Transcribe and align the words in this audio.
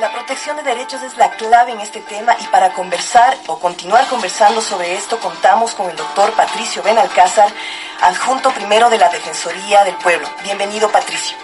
La 0.00 0.10
protección 0.10 0.56
de 0.56 0.62
derechos 0.62 1.02
es 1.02 1.18
la 1.18 1.30
clave 1.32 1.72
en 1.72 1.80
este 1.80 2.00
tema 2.00 2.34
y 2.40 2.44
para 2.46 2.72
conversar 2.72 3.36
o 3.48 3.58
continuar 3.58 4.06
conversando 4.06 4.62
sobre 4.62 4.94
esto 4.94 5.20
contamos 5.20 5.74
con 5.74 5.90
el 5.90 5.96
doctor 5.96 6.32
Patricio 6.32 6.82
Benalcázar, 6.82 7.50
adjunto 8.00 8.50
primero 8.52 8.88
de 8.88 8.96
la 8.96 9.10
Defensoría 9.10 9.84
del 9.84 9.94
Pueblo. 9.96 10.26
Bienvenido, 10.42 10.90
Patricio. 10.90 11.36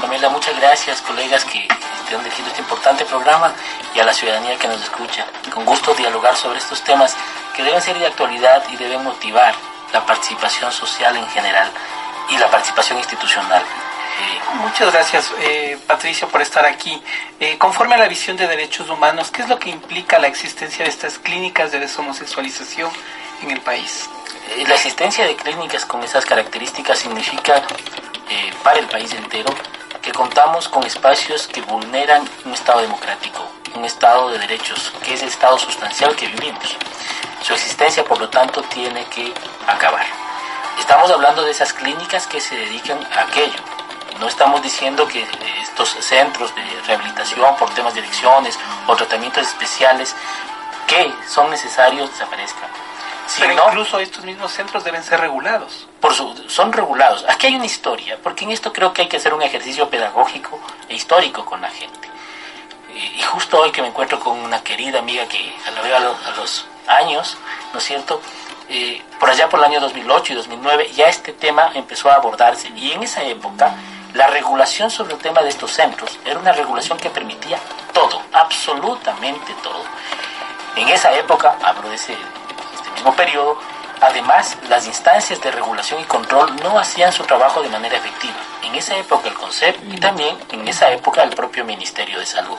Pamela, 0.00 0.28
muchas 0.28 0.56
gracias, 0.60 1.00
colegas 1.00 1.44
que 1.44 1.66
están 2.04 2.22
dirigiendo 2.22 2.50
este 2.50 2.62
importante 2.62 3.04
programa 3.06 3.52
y 3.92 3.98
a 3.98 4.04
la 4.04 4.14
ciudadanía 4.14 4.56
que 4.56 4.68
nos 4.68 4.80
escucha. 4.80 5.26
Con 5.52 5.64
gusto 5.64 5.92
dialogar 5.94 6.36
sobre 6.36 6.60
estos 6.60 6.84
temas 6.84 7.16
que 7.56 7.64
deben 7.64 7.82
ser 7.82 7.98
de 7.98 8.06
actualidad 8.06 8.62
y 8.70 8.76
deben 8.76 9.02
motivar 9.02 9.52
la 9.92 10.06
participación 10.06 10.70
social 10.70 11.16
en 11.16 11.26
general 11.30 11.68
y 12.28 12.38
la 12.38 12.48
participación 12.48 12.98
institucional. 12.98 13.64
Muchas 14.54 14.92
gracias, 14.92 15.32
eh, 15.40 15.78
Patricio, 15.86 16.28
por 16.28 16.42
estar 16.42 16.66
aquí. 16.66 17.00
Eh, 17.38 17.56
conforme 17.56 17.94
a 17.94 17.98
la 17.98 18.08
visión 18.08 18.36
de 18.36 18.48
derechos 18.48 18.90
humanos, 18.90 19.30
¿qué 19.30 19.42
es 19.42 19.48
lo 19.48 19.58
que 19.58 19.70
implica 19.70 20.18
la 20.18 20.26
existencia 20.26 20.84
de 20.84 20.90
estas 20.90 21.18
clínicas 21.18 21.70
de 21.70 21.78
deshomosexualización 21.78 22.90
en 23.42 23.52
el 23.52 23.60
país? 23.60 24.10
Eh, 24.56 24.64
la 24.66 24.74
existencia 24.74 25.24
de 25.24 25.36
clínicas 25.36 25.84
con 25.84 26.02
esas 26.02 26.24
características 26.24 26.98
significa 26.98 27.62
para 28.62 28.78
el 28.78 28.86
país 28.86 29.12
entero 29.12 29.52
que 30.00 30.12
contamos 30.12 30.68
con 30.68 30.84
espacios 30.84 31.46
que 31.48 31.60
vulneran 31.62 32.28
un 32.44 32.52
Estado 32.52 32.80
democrático, 32.80 33.44
un 33.74 33.84
Estado 33.84 34.30
de 34.30 34.38
derechos, 34.38 34.92
que 35.04 35.14
es 35.14 35.22
el 35.22 35.28
Estado 35.28 35.58
sustancial 35.58 36.14
que 36.16 36.26
vivimos. 36.26 36.76
Su 37.42 37.54
existencia, 37.54 38.04
por 38.04 38.18
lo 38.18 38.28
tanto, 38.28 38.62
tiene 38.62 39.04
que 39.06 39.32
acabar. 39.66 40.06
Estamos 40.78 41.10
hablando 41.10 41.42
de 41.42 41.50
esas 41.50 41.72
clínicas 41.72 42.26
que 42.26 42.40
se 42.40 42.56
dedican 42.56 42.98
a 43.12 43.22
aquello, 43.22 43.58
no 44.20 44.28
estamos 44.28 44.62
diciendo 44.62 45.08
que 45.08 45.26
estos 45.62 45.88
centros 46.00 46.54
de 46.54 46.62
rehabilitación 46.86 47.56
por 47.56 47.70
temas 47.74 47.94
de 47.94 48.00
adicciones 48.00 48.58
o 48.86 48.94
tratamientos 48.94 49.48
especiales 49.48 50.14
que 50.86 51.12
son 51.26 51.50
necesarios 51.50 52.10
desaparezcan. 52.10 52.68
Pero 53.38 53.52
incluso 53.52 53.98
estos 53.98 54.24
mismos 54.24 54.52
centros 54.52 54.84
deben 54.84 55.02
ser 55.02 55.20
regulados. 55.20 55.86
Por 56.00 56.14
su, 56.14 56.34
son 56.48 56.72
regulados. 56.72 57.24
Aquí 57.28 57.46
hay 57.46 57.54
una 57.54 57.66
historia, 57.66 58.18
porque 58.22 58.44
en 58.44 58.50
esto 58.50 58.72
creo 58.72 58.92
que 58.92 59.02
hay 59.02 59.08
que 59.08 59.16
hacer 59.16 59.32
un 59.32 59.42
ejercicio 59.42 59.88
pedagógico 59.88 60.58
e 60.88 60.94
histórico 60.94 61.44
con 61.44 61.60
la 61.60 61.70
gente. 61.70 62.08
Y, 62.94 63.22
justo 63.22 63.60
hoy 63.60 63.70
que 63.70 63.82
me 63.82 63.88
encuentro 63.88 64.18
con 64.18 64.36
una 64.38 64.62
querida 64.64 64.98
amiga 64.98 65.26
que 65.26 65.54
la 65.72 65.80
veo 65.80 65.96
a 65.96 66.00
los, 66.00 66.26
a 66.26 66.30
los 66.32 66.66
años, 66.88 67.38
¿no 67.72 67.78
es 67.78 67.84
cierto? 67.84 68.20
Eh, 68.68 69.00
por 69.18 69.30
allá 69.30 69.48
por 69.48 69.60
el 69.60 69.66
año 69.66 69.80
2008 69.80 70.32
y 70.32 70.36
2009 70.36 70.90
ya 70.92 71.08
este 71.08 71.32
tema 71.32 71.70
empezó 71.74 72.10
a 72.10 72.14
abordarse 72.14 72.68
y 72.76 72.92
en 72.92 73.02
esa 73.02 73.22
época 73.24 73.74
la 74.14 74.26
regulación 74.26 74.90
sobre 74.90 75.14
el 75.14 75.20
tema 75.20 75.42
de 75.42 75.50
estos 75.50 75.72
centros 75.72 76.18
era 76.24 76.38
una 76.38 76.52
regulación 76.52 76.98
que 76.98 77.10
permitía 77.10 77.58
todo, 77.92 78.22
absolutamente 78.32 79.54
todo. 79.62 79.84
En 80.76 80.88
esa 80.88 81.12
época, 81.14 81.56
hablo 81.62 81.88
de 81.88 81.96
ese, 81.96 82.12
este 82.74 82.90
mismo 82.92 83.14
periodo, 83.14 83.58
además 84.00 84.56
las 84.68 84.86
instancias 84.86 85.40
de 85.40 85.50
regulación 85.50 86.00
y 86.00 86.04
control 86.04 86.56
no 86.62 86.78
hacían 86.78 87.12
su 87.12 87.24
trabajo 87.24 87.62
de 87.62 87.68
manera 87.68 87.96
efectiva. 87.96 88.36
En 88.62 88.74
esa 88.74 88.96
época 88.96 89.28
el 89.28 89.34
CONCEP 89.34 89.76
y 89.92 89.98
también 89.98 90.36
en 90.50 90.66
esa 90.66 90.90
época 90.90 91.22
el 91.22 91.30
propio 91.30 91.64
Ministerio 91.64 92.18
de 92.18 92.26
Salud. 92.26 92.58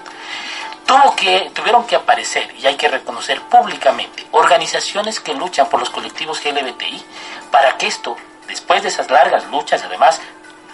Tuvo 0.86 1.16
que, 1.16 1.52
tuvieron 1.54 1.86
que 1.86 1.96
aparecer, 1.96 2.54
y 2.60 2.68
hay 2.68 2.76
que 2.76 2.90
reconocer 2.90 3.42
públicamente, 3.44 4.26
organizaciones 4.32 5.20
que 5.20 5.34
luchan 5.34 5.70
por 5.70 5.80
los 5.80 5.90
colectivos 5.90 6.44
LGBTI 6.44 7.06
para 7.50 7.78
que 7.78 7.88
esto, 7.88 8.18
después 8.48 8.84
de 8.84 8.90
esas 8.90 9.10
largas 9.10 9.46
luchas, 9.48 9.84
además 9.86 10.20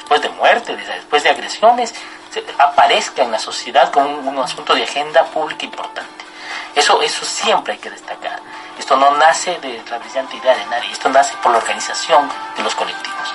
después 0.08 0.22
de 0.22 0.30
muerte, 0.30 0.74
después 0.74 1.22
de 1.24 1.30
agresiones, 1.32 1.94
aparezca 2.60 3.24
en 3.24 3.32
la 3.32 3.40
sociedad 3.40 3.92
como 3.92 4.08
un, 4.08 4.40
asunto 4.40 4.74
de 4.74 4.84
agenda 4.84 5.26
pública 5.26 5.66
importante. 5.66 6.24
Eso, 6.76 7.02
eso 7.02 7.26
siempre 7.26 7.74
hay 7.74 7.80
que 7.80 7.90
destacar. 7.90 8.40
Esto 8.80 8.96
no 8.96 9.12
nace 9.18 9.60
de 9.60 9.84
la 9.90 9.98
brillante 9.98 10.38
idea 10.38 10.56
de 10.56 10.66
nadie, 10.68 10.92
esto 10.94 11.10
nace 11.10 11.36
por 11.44 11.52
la 11.52 11.58
organización 11.58 12.32
de 12.56 12.64
los 12.64 12.74
colectivos. 12.74 13.34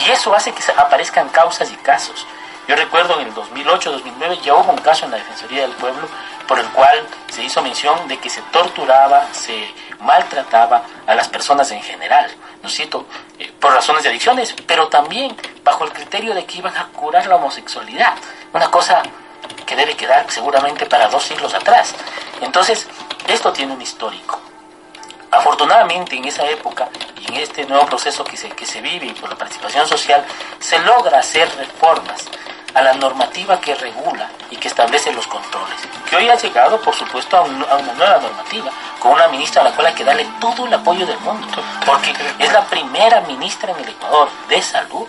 Y 0.00 0.10
eso 0.10 0.34
hace 0.34 0.52
que 0.52 0.62
aparezcan 0.76 1.28
causas 1.28 1.70
y 1.70 1.76
casos. 1.76 2.26
Yo 2.66 2.74
recuerdo 2.74 3.20
en 3.20 3.28
el 3.28 3.34
2008-2009 3.34 4.40
ya 4.40 4.54
hubo 4.54 4.72
un 4.72 4.78
caso 4.78 5.04
en 5.04 5.12
la 5.12 5.18
Defensoría 5.18 5.62
del 5.62 5.72
Pueblo 5.72 6.08
por 6.48 6.58
el 6.58 6.66
cual 6.70 7.06
se 7.30 7.44
hizo 7.44 7.62
mención 7.62 8.08
de 8.08 8.18
que 8.18 8.28
se 8.28 8.42
torturaba, 8.50 9.32
se 9.32 9.72
maltrataba 10.00 10.82
a 11.06 11.14
las 11.14 11.28
personas 11.28 11.70
en 11.70 11.82
general, 11.82 12.28
¿no 12.62 12.68
es? 12.68 12.80
Eh, 12.80 13.52
por 13.60 13.72
razones 13.72 14.02
de 14.02 14.10
adicciones, 14.10 14.54
pero 14.66 14.88
también 14.88 15.36
bajo 15.64 15.84
el 15.84 15.92
criterio 15.92 16.34
de 16.34 16.44
que 16.44 16.58
iban 16.58 16.76
a 16.76 16.86
curar 16.88 17.26
la 17.26 17.36
homosexualidad, 17.36 18.14
una 18.52 18.70
cosa 18.70 19.02
que 19.66 19.76
debe 19.76 19.96
quedar 19.96 20.30
seguramente 20.30 20.86
para 20.86 21.08
dos 21.08 21.24
siglos 21.24 21.52
atrás. 21.54 21.94
Entonces, 22.40 22.86
esto 23.26 23.52
tiene 23.52 23.72
un 23.72 23.82
histórico. 23.82 24.40
Afortunadamente 25.30 26.16
en 26.16 26.26
esa 26.26 26.46
época 26.46 26.88
y 27.18 27.32
en 27.32 27.38
este 27.38 27.64
nuevo 27.64 27.86
proceso 27.86 28.22
que 28.22 28.36
se, 28.36 28.50
que 28.50 28.66
se 28.66 28.80
vive 28.80 29.14
por 29.14 29.30
la 29.30 29.36
participación 29.36 29.86
social, 29.86 30.24
se 30.58 30.78
logra 30.80 31.20
hacer 31.20 31.48
reformas 31.56 32.26
a 32.74 32.82
la 32.82 32.92
normativa 32.94 33.60
que 33.60 33.74
regula 33.74 34.28
que 34.62 34.68
establece 34.68 35.12
los 35.12 35.26
controles. 35.26 35.76
Que 36.08 36.14
hoy 36.14 36.28
ha 36.30 36.36
llegado, 36.36 36.80
por 36.80 36.94
supuesto, 36.94 37.36
a, 37.36 37.40
una 37.42 37.92
nueva 37.94 38.18
normativa, 38.20 38.70
con 39.00 39.10
una 39.10 39.26
ministra 39.26 39.60
a 39.60 39.64
la 39.64 39.72
cual 39.72 39.88
hay 39.88 39.94
que 39.94 40.04
darle 40.04 40.24
todo 40.40 40.66
el 40.66 40.72
apoyo 40.72 41.04
del 41.04 41.18
mundo, 41.18 41.48
porque 41.84 42.14
es 42.38 42.52
la 42.52 42.64
primera 42.66 43.22
ministra 43.22 43.72
en 43.72 43.78
el 43.80 43.88
Ecuador 43.88 44.28
de 44.48 44.62
salud 44.62 45.08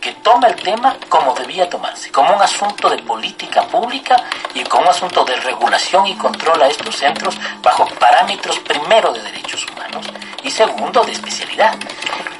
que 0.00 0.12
toma 0.14 0.46
el 0.46 0.54
tema 0.54 0.96
como 1.10 1.34
debía 1.34 1.68
tomarse, 1.68 2.10
como 2.10 2.34
un 2.34 2.40
asunto 2.40 2.88
de 2.88 2.98
política 3.02 3.64
pública 3.64 4.16
y 4.54 4.62
como 4.64 4.84
un 4.84 4.88
asunto 4.88 5.24
de 5.26 5.36
regulación 5.36 6.06
y 6.06 6.16
control 6.16 6.62
a 6.62 6.68
estos 6.68 6.96
centros 6.96 7.36
bajo 7.60 7.86
parámetros 7.98 8.58
primero 8.60 9.12
de 9.12 9.20
derechos 9.20 9.66
humanos 9.66 10.06
y 10.42 10.50
segundo 10.50 11.04
de 11.04 11.12
especialidad. 11.12 11.74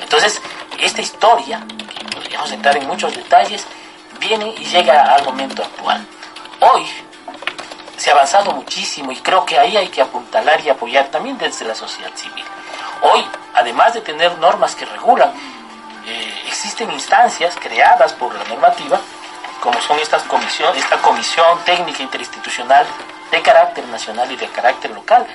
Entonces, 0.00 0.40
esta 0.78 1.02
historia, 1.02 1.60
que 1.66 2.04
podríamos 2.06 2.50
entrar 2.52 2.76
en 2.78 2.86
muchos 2.86 3.14
detalles, 3.14 3.66
viene 4.20 4.54
y 4.56 4.64
llega 4.64 5.14
al 5.14 5.24
momento 5.24 5.62
actual. 5.62 6.06
Hoy 6.60 6.86
se 7.96 8.10
ha 8.10 8.14
avanzado 8.14 8.52
muchísimo 8.52 9.12
y 9.12 9.16
creo 9.16 9.44
que 9.44 9.58
ahí 9.58 9.76
hay 9.76 9.88
que 9.88 10.00
apuntalar 10.00 10.60
y 10.60 10.70
apoyar 10.70 11.08
también 11.08 11.36
desde 11.36 11.66
la 11.66 11.74
sociedad 11.74 12.10
civil. 12.14 12.44
Hoy, 13.02 13.24
además 13.54 13.94
de 13.94 14.00
tener 14.00 14.38
normas 14.38 14.74
que 14.74 14.86
regulan, 14.86 15.32
eh, 16.06 16.42
existen 16.46 16.90
instancias 16.92 17.54
creadas 17.56 18.14
por 18.14 18.34
la 18.34 18.44
normativa, 18.44 19.00
como 19.60 19.80
son 19.82 19.98
estas 19.98 20.22
comisión, 20.24 20.74
esta 20.76 20.96
comisión 21.02 21.58
técnica 21.64 22.02
interinstitucional 22.02 22.86
de 23.30 23.42
carácter 23.42 23.86
nacional 23.88 24.30
y 24.30 24.36
de 24.36 24.46
carácter 24.48 24.90
local, 24.92 25.26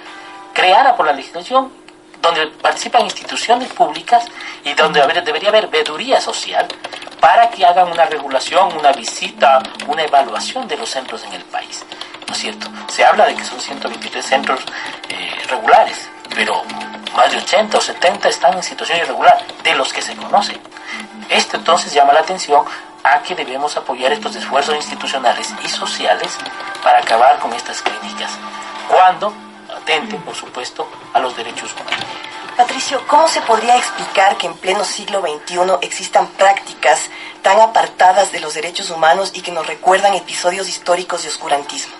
creada 0.53 0.95
por 0.95 1.05
la 1.05 1.13
legislación, 1.13 1.71
donde 2.21 2.47
participan 2.47 3.03
instituciones 3.03 3.71
públicas 3.73 4.25
y 4.63 4.73
donde 4.73 5.01
debería 5.21 5.49
haber 5.49 5.67
veeduría 5.67 6.21
social 6.21 6.67
para 7.21 7.49
que 7.51 7.65
hagan 7.65 7.89
una 7.89 8.05
regulación, 8.05 8.75
una 8.77 8.91
visita, 8.91 9.61
una 9.87 10.03
evaluación 10.03 10.67
de 10.67 10.75
los 10.75 10.89
centros 10.89 11.23
en 11.23 11.33
el 11.33 11.43
país. 11.45 11.85
¿No 12.27 12.33
es 12.33 12.39
cierto? 12.39 12.67
Se 12.87 13.05
habla 13.05 13.27
de 13.27 13.35
que 13.35 13.43
son 13.43 13.59
123 13.59 14.25
centros 14.25 14.59
eh, 15.07 15.31
regulares, 15.47 16.09
pero 16.35 16.63
más 17.15 17.31
de 17.31 17.37
80 17.37 17.77
o 17.77 17.81
70 17.81 18.27
están 18.27 18.53
en 18.55 18.63
situación 18.63 18.97
irregular, 18.97 19.37
de 19.63 19.75
los 19.75 19.93
que 19.93 20.01
se 20.01 20.15
conocen. 20.15 20.59
Esto 21.29 21.57
entonces 21.57 21.93
llama 21.93 22.13
la 22.13 22.21
atención 22.21 22.65
a 23.03 23.21
que 23.21 23.35
debemos 23.35 23.77
apoyar 23.77 24.11
estos 24.11 24.35
esfuerzos 24.35 24.75
institucionales 24.75 25.53
y 25.63 25.69
sociales 25.69 26.37
para 26.83 26.99
acabar 26.99 27.37
con 27.39 27.53
estas 27.53 27.81
clínicas, 27.81 28.31
cuando 28.87 29.33
atenten, 29.75 30.21
por 30.21 30.35
supuesto, 30.35 30.89
a 31.13 31.19
los 31.19 31.35
derechos 31.35 31.73
humanos. 31.73 32.10
Patricio, 32.57 33.01
¿cómo 33.07 33.27
se 33.27 33.41
podría 33.41 33.77
explicar 33.77 34.37
que 34.37 34.45
en 34.45 34.53
pleno 34.55 34.83
siglo 34.83 35.21
XXI 35.21 35.57
existan 35.81 36.27
prácticas 36.27 37.09
tan 37.41 37.59
apartadas 37.61 38.31
de 38.31 38.39
los 38.41 38.53
derechos 38.53 38.89
humanos 38.89 39.31
y 39.33 39.41
que 39.41 39.51
nos 39.51 39.65
recuerdan 39.65 40.13
episodios 40.15 40.67
históricos 40.67 41.23
de 41.23 41.29
oscurantismo? 41.29 41.93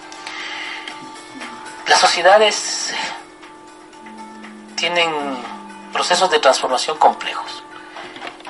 Las 1.87 1.99
sociedades 1.99 2.93
tienen 4.75 5.09
procesos 5.93 6.29
de 6.29 6.39
transformación 6.39 6.97
complejos. 6.97 7.63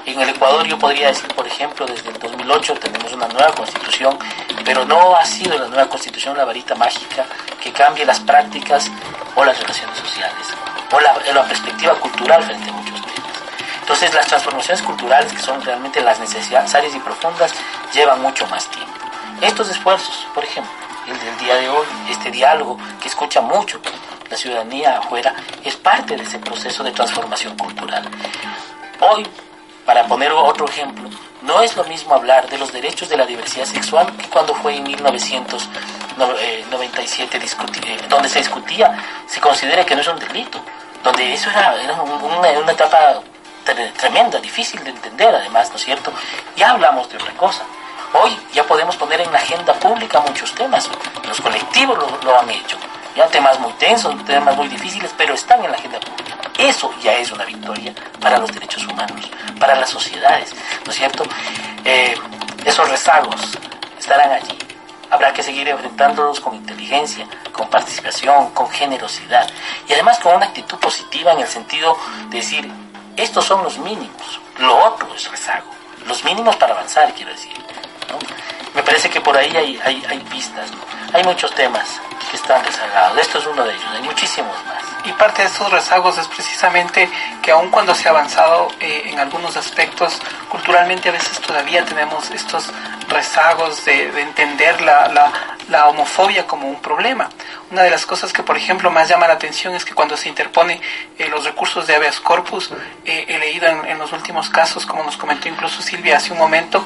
En 0.06 0.20
el 0.20 0.30
Ecuador 0.30 0.66
yo 0.66 0.80
podría 0.80 1.08
decir, 1.08 1.28
por 1.36 1.46
ejemplo, 1.46 1.86
desde 1.86 2.10
el 2.10 2.18
2008 2.18 2.74
tenemos 2.76 3.14
una 3.14 3.28
nueva 3.28 3.52
constitución, 3.54 4.18
pero 4.66 4.86
no 4.86 5.16
ha 5.16 5.26
sido 5.26 5.58
la 5.58 5.68
nueva 5.68 5.88
constitución 5.88 6.36
la 6.36 6.46
varita 6.46 6.74
mágica 6.74 7.26
que 7.62 7.72
cambie 7.72 8.06
las 8.06 8.20
prácticas 8.20 8.90
o 9.36 9.46
las 9.46 9.60
relaciones 9.60 9.98
sociales 10.00 10.48
o 10.92 11.00
la, 11.00 11.14
la 11.34 11.44
perspectiva 11.44 11.96
cultural 11.96 12.44
frente 12.44 12.70
a 12.70 12.74
muchos 12.74 13.02
temas. 13.02 13.22
Entonces 13.82 14.14
las 14.14 14.28
transformaciones 14.28 14.82
culturales, 14.82 15.34
que 15.34 15.40
son 15.40 15.62
realmente 15.62 16.02
las 16.02 16.20
necesarias 16.20 16.96
y 16.96 17.00
profundas, 17.00 17.54
llevan 17.94 18.22
mucho 18.22 18.46
más 18.48 18.70
tiempo. 18.70 18.92
Estos 19.42 19.70
esfuerzos, 19.70 20.28
por 20.34 20.44
ejemplo, 20.44 20.72
el 21.08 21.20
del 21.20 21.38
día 21.40 21.56
de 21.56 21.70
hoy, 21.70 21.86
este 22.10 22.32
diálogo 22.32 22.78
que 23.02 23.08
escucha 23.08 23.42
mucho 23.42 23.80
la 24.30 24.38
ciudadanía 24.38 25.00
afuera, 25.00 25.34
es 25.64 25.76
parte 25.76 26.16
de 26.16 26.22
ese 26.24 26.40
proceso 26.40 26.84
de 26.84 26.92
transformación 26.92 27.58
cultural. 27.58 28.04
Hoy, 29.00 29.26
para 29.86 30.06
poner 30.06 30.32
otro 30.32 30.68
ejemplo, 30.68 31.10
no 31.42 31.62
es 31.62 31.76
lo 31.76 31.84
mismo 31.86 32.14
hablar 32.14 32.48
de 32.50 32.60
los 32.60 32.72
derechos 32.72 33.10
de 33.10 33.18
la 33.18 33.26
diversidad 33.26 33.66
sexual 33.66 34.16
que 34.16 34.30
cuando 34.30 34.54
fue 34.54 34.76
en 34.76 34.84
1997 34.84 37.38
eh, 37.38 37.42
donde 38.08 38.30
se 38.30 38.40
discutía, 38.40 38.96
se 39.26 39.42
considera 39.42 39.84
que 39.84 39.96
no 39.96 40.02
es 40.02 40.08
un 40.08 40.20
delito, 40.20 40.62
donde 41.04 41.34
eso 41.34 41.50
era, 41.50 41.76
una, 42.02 42.60
una 42.60 42.72
etapa 42.72 43.22
tremenda, 44.00 44.40
difícil 44.40 44.84
de 44.84 44.90
entender 44.90 45.34
además, 45.34 45.70
¿no 45.70 45.76
es 45.76 45.84
cierto? 45.84 46.12
Ya 46.56 46.72
hablamos 46.72 47.10
de 47.10 47.18
otra 47.18 47.32
cosa. 47.34 47.64
Hoy 48.14 48.38
ya 48.54 48.64
podemos 48.64 48.96
poner 48.98 49.22
en 49.22 49.32
la 49.32 49.38
agenda 49.38 49.74
pública 49.74 50.20
muchos 50.20 50.54
temas, 50.54 50.90
los 51.26 51.40
colectivos 51.40 51.98
lo, 51.98 52.18
lo 52.24 52.40
han 52.40 52.50
hecho, 52.50 52.78
ya 53.16 53.28
temas 53.28 53.58
muy 53.60 53.72
tensos, 53.74 54.14
temas 54.26 54.56
muy 54.58 54.68
difíciles, 54.68 55.14
pero 55.18 55.34
están 55.34 55.64
en 55.64 55.72
la 55.72 55.78
agenda 55.78 56.00
pública. 56.00 56.36
Eso 56.58 56.94
ya 57.02 57.14
es 57.14 57.32
una 57.32 57.46
victoria 57.46 57.94
para 58.20 58.38
los 58.38 58.52
derechos 58.52 58.86
humanos, 58.86 59.30
para 59.60 59.76
las 59.76 59.90
sociedades, 59.90 60.54
¿no 60.86 60.92
es 60.92 60.98
cierto? 60.98 61.24
Eh, 61.86 62.14
esos 62.66 62.90
rezagos 62.90 63.58
estarán 63.98 64.32
allí. 64.32 64.58
Habrá 65.10 65.34
que 65.34 65.44
seguir 65.44 65.68
enfrentándolos 65.68 66.40
con 66.40 66.56
inteligencia, 66.56 67.26
con 67.62 67.70
participación, 67.70 68.50
con 68.56 68.68
generosidad 68.72 69.48
y 69.88 69.94
además 69.94 70.18
con 70.18 70.36
una 70.36 70.48
actitud 70.48 70.80
positiva 70.80 71.34
en 71.34 71.42
el 71.42 71.48
sentido 71.48 71.96
de 72.30 72.38
decir, 72.38 72.72
estos 73.16 73.46
son 73.46 73.64
los 73.64 73.78
mínimos, 73.78 74.40
lo 74.58 74.76
otro 74.84 75.14
es 75.14 75.30
rezago, 75.30 75.70
los 76.08 76.24
mínimos 76.24 76.56
para 76.56 76.74
avanzar, 76.74 77.14
quiero 77.14 77.30
decir. 77.30 77.54
Me 78.74 78.82
parece 78.82 79.12
que 79.12 79.22
por 79.22 79.38
ahí 79.38 79.56
hay, 79.56 79.80
hay, 79.84 80.04
hay 80.10 80.20
pistas, 80.22 80.72
hay 81.14 81.24
muchos 81.24 81.54
temas 81.54 82.02
que 82.32 82.38
están 82.38 82.66
rezagados, 82.66 83.20
esto 83.20 83.38
es 83.38 83.46
uno 83.46 83.64
de 83.64 83.76
ellos, 83.76 83.86
hay 83.94 84.02
muchísimos 84.02 84.56
más 84.66 84.92
y 85.06 85.12
parte 85.14 85.42
de 85.42 85.48
estos 85.48 85.72
rezagos 85.72 86.18
es 86.18 86.28
precisamente 86.28 87.10
que 87.42 87.52
aun 87.52 87.70
cuando 87.70 87.96
se 87.96 88.08
ha 88.08 88.12
avanzado 88.12 88.68
eh, 88.80 89.04
en 89.06 89.20
algunos 89.20 89.58
aspectos, 89.58 90.20
culturalmente 90.50 91.10
a 91.10 91.12
veces 91.12 91.40
todavía 91.40 91.84
tenemos 91.86 92.30
estos 92.32 92.72
rezagos 93.08 93.84
de, 93.86 94.22
entender 94.22 94.82
la, 94.82 95.08
la, 95.08 95.32
la, 95.72 95.88
homofobia 95.88 96.46
como 96.46 96.68
un 96.68 96.82
problema. 96.82 97.30
Una 97.72 97.84
de 97.84 97.90
las 97.90 98.06
cosas 98.06 98.34
que, 98.34 98.44
por 98.44 98.58
ejemplo, 98.58 98.92
más 98.92 99.10
llama 99.10 99.28
la 99.28 99.34
atención 99.34 99.74
es 99.74 99.86
que 99.86 99.94
cuando 99.94 100.18
se 100.18 100.30
interpone 100.30 100.80
eh, 101.18 101.28
los 101.30 101.46
recursos 101.46 101.88
de 101.88 101.96
habeas 101.96 102.20
corpus, 102.20 102.72
eh, 103.06 103.26
he 103.28 103.40
leído 103.40 103.68
en, 103.68 103.98
los 103.98 104.12
últimos 104.12 104.50
casos, 104.50 104.86
como 104.86 105.04
nos 105.04 105.18
comentó 105.18 105.48
incluso 105.48 105.82
Silvia 105.82 106.18
hace 106.18 106.34
un 106.34 106.40
momento, 106.40 106.84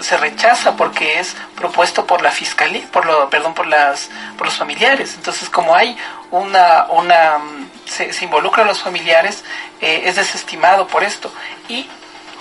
se 0.00 0.16
rechaza 0.16 0.76
porque 0.76 1.18
es 1.18 1.36
propuesto 1.56 2.06
por 2.06 2.22
la 2.22 2.30
fiscalía, 2.30 2.86
por 2.92 3.04
lo, 3.04 3.28
perdón, 3.28 3.54
por 3.54 3.66
las, 3.66 4.10
por 4.38 4.46
los 4.46 4.56
familiares. 4.56 5.14
Entonces, 5.16 5.50
como 5.50 5.74
hay 5.74 5.96
una, 6.30 6.86
una 6.90 7.38
se, 7.84 8.12
se 8.12 8.24
involucra 8.24 8.62
a 8.62 8.66
los 8.66 8.80
familiares, 8.80 9.44
eh, 9.80 10.02
es 10.04 10.16
desestimado 10.16 10.86
por 10.86 11.02
esto. 11.02 11.32
Y 11.68 11.88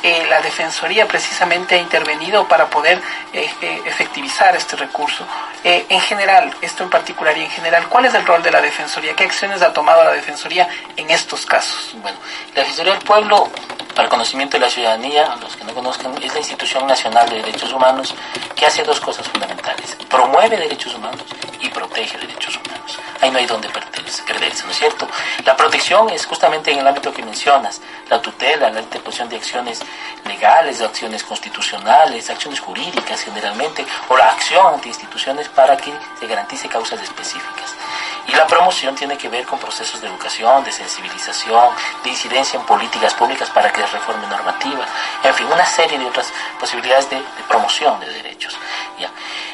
eh, 0.04 0.26
la 0.30 0.42
Defensoría 0.42 1.08
precisamente 1.08 1.76
ha 1.76 1.78
intervenido 1.78 2.48
para 2.48 2.70
poder 2.70 3.02
eh, 3.34 3.50
eh 3.62 3.82
efectivizar 3.86 4.56
este 4.56 4.76
recurso. 4.76 5.26
Eh, 5.64 5.86
en 5.90 6.00
general, 6.02 6.54
esto 6.62 6.84
en 6.84 6.90
particular 6.90 7.38
y 7.38 7.44
en 7.44 7.50
general, 7.50 7.88
¿cuál 7.90 8.06
es 8.06 8.14
el 8.14 8.26
rol 8.26 8.42
de 8.42 8.52
la 8.52 8.62
Defensoría? 8.62 9.16
¿Qué 9.16 9.26
acciones 9.26 9.62
ha 9.62 9.74
tomado 9.74 10.04
la 10.04 10.12
Defensoría 10.12 10.70
en 10.96 11.10
estos 11.10 11.46
casos? 11.46 11.96
Bueno, 12.02 12.18
la 12.56 12.62
Defensoría 12.62 12.94
del 12.94 13.04
Pueblo, 13.04 13.50
para 13.94 14.04
el 14.04 14.10
conocimiento 14.10 14.58
de 14.58 14.62
la 14.62 14.70
ciudadanía, 14.70 15.36
los 15.42 15.56
que 15.56 15.66
no 15.66 15.74
conozcan, 15.74 16.16
es 16.24 16.34
la 16.34 16.40
institución 16.40 16.88
nacional 16.88 17.28
de 17.30 17.38
derechos 17.38 17.74
humanos 17.74 18.16
que 18.56 18.66
hace 18.66 18.84
dos 18.84 19.00
cosas 19.02 19.28
fundamentales. 19.28 19.98
Promueve 20.10 20.58
derechos 20.58 20.96
humanos 20.96 21.24
y 21.60 21.70
protege 21.70 22.18
derechos 22.18 22.56
humanos. 22.56 22.69
Ahí 23.22 23.32
no 23.32 23.38
hay 23.38 23.46
donde 23.46 23.68
perderse, 23.70 24.24
perderse 24.24 24.64
¿no 24.66 24.72
es 24.72 24.78
cierto? 24.78 25.08
La 25.46 25.56
protección 25.56 26.10
es 26.10 26.26
justamente 26.26 26.72
en 26.72 26.80
el 26.80 26.88
ámbito 26.88 27.14
que 27.14 27.22
mencionas, 27.22 27.82
la 28.10 28.22
tutela, 28.22 28.70
la 28.70 28.80
interposición 28.80 29.28
de 29.28 29.36
acciones 29.36 29.82
legales, 30.26 30.80
de 30.80 30.86
acciones 30.86 31.24
constitucionales, 31.24 32.30
acciones 32.30 32.60
jurídicas 32.60 33.22
generalmente, 33.22 33.86
o 34.08 34.16
la 34.16 34.32
acción 34.32 34.74
ante 34.74 34.88
instituciones 34.88 35.50
para 35.50 35.76
que 35.76 35.94
se 36.20 36.28
garantice 36.28 36.70
causas 36.70 37.02
específicas. 37.02 37.76
Y 38.28 38.32
la 38.32 38.46
promoción 38.46 38.96
tiene 38.96 39.18
que 39.18 39.28
ver 39.28 39.46
con 39.46 39.60
procesos 39.60 40.00
de 40.02 40.08
educación, 40.08 40.64
de 40.64 40.72
sensibilización, 40.72 41.70
de 42.04 42.10
incidencia 42.12 42.60
en 42.60 42.66
políticas 42.66 43.14
públicas 43.16 43.50
para 43.50 43.72
que 43.72 43.82
se 43.82 43.88
reforme 43.88 44.28
normativa, 44.28 44.86
en 45.24 45.34
fin, 45.34 45.48
una 45.48 45.66
serie 45.66 45.98
de 45.98 46.06
otras 46.06 46.32
posibilidades 46.60 47.10
de, 47.10 47.18
de 47.18 47.44
promoción 47.48 48.00
de 48.00 48.08
derechos. 48.08 48.56
¿ya? 49.00 49.10